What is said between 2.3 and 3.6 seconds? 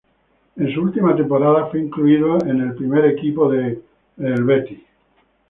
en el primer equipo